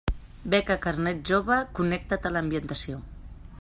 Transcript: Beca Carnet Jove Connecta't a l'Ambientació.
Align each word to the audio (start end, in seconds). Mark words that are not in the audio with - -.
Beca 0.53 0.77
Carnet 0.85 1.21
Jove 1.31 1.59
Connecta't 1.81 2.29
a 2.29 2.33
l'Ambientació. 2.39 3.03